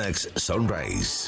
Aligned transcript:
Climax 0.00 0.26
Sunrise. 0.36 1.19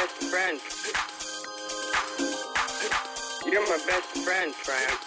Best 0.00 0.30
friend. 0.30 0.58
You're 3.44 3.66
my 3.68 3.78
best 3.86 4.08
friend, 4.24 4.54
Frank. 4.54 4.98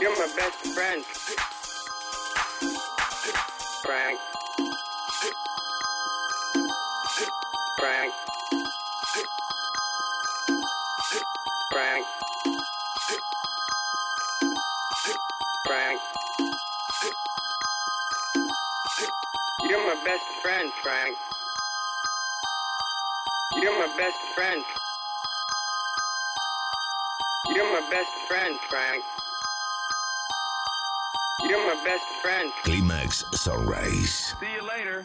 You're 0.00 0.16
my 0.16 0.28
best 0.36 0.56
friend. 0.74 1.04
Frank. 3.84 4.18
Frank. 7.78 8.12
Frank. 11.72 12.06
Frank. 15.66 16.00
You're 19.68 19.86
my 19.86 19.96
best 20.06 20.24
friend, 20.42 20.72
Frank. 20.82 21.25
You're 23.66 23.80
my 23.80 23.96
best 23.96 24.18
friend. 24.36 24.62
You're 27.52 27.72
my 27.72 27.84
best 27.90 28.10
friend, 28.28 28.56
Frank. 28.68 29.02
You're 31.48 31.66
my 31.66 31.74
best 31.84 32.04
friend. 32.22 32.52
Climax 32.62 33.24
Sunrise. 33.32 34.36
See 34.38 34.52
you 34.54 34.68
later. 34.68 35.04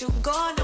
you 0.00 0.08
gonna 0.22 0.63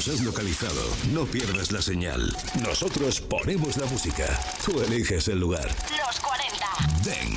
Nos 0.00 0.08
has 0.08 0.24
localizado, 0.24 0.80
no 1.12 1.26
pierdas 1.26 1.72
la 1.72 1.82
señal. 1.82 2.34
Nosotros 2.62 3.20
ponemos 3.20 3.76
la 3.76 3.84
música. 3.84 4.40
Tú 4.64 4.80
eliges 4.80 5.28
el 5.28 5.40
lugar. 5.40 5.68
Los 5.68 5.68
40. 5.68 5.89